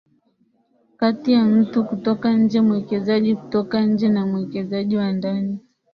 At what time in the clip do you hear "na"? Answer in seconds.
4.09-4.25